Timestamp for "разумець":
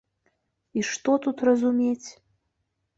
1.51-2.09